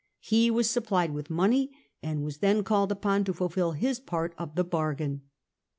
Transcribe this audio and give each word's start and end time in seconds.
He 0.19 0.49
was 0.49 0.67
supplied 0.67 1.13
with 1.13 1.29
money, 1.29 1.69
and 2.01 2.23
was 2.25 2.39
then 2.39 2.63
called 2.63 2.91
upon 2.91 3.23
to 3.25 3.35
fulfil 3.35 3.73
his 3.73 3.99
part 3.99 4.33
of 4.35 4.55
the 4.55 4.63
bargain. 4.63 5.21